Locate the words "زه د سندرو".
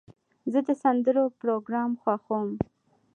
0.51-1.25